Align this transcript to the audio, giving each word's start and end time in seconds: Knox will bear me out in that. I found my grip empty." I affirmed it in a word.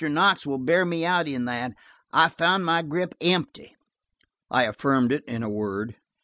Knox 0.09 0.47
will 0.47 0.57
bear 0.57 0.83
me 0.83 1.05
out 1.05 1.27
in 1.27 1.45
that. 1.45 1.73
I 2.11 2.27
found 2.27 2.65
my 2.65 2.81
grip 2.81 3.13
empty." 3.21 3.75
I 4.49 4.63
affirmed 4.63 5.11
it 5.11 5.23
in 5.25 5.43
a 5.43 5.47
word. 5.49 5.95